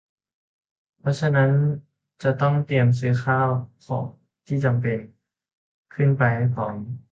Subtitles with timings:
[0.99, 1.51] เพราะฉะนั้น
[2.23, 3.49] จะต้องเตรียมซื้อข้าว
[3.85, 4.05] ของ
[4.47, 4.99] ที่จำเป็น
[5.93, 6.75] ขึ้นไปให้พร้อม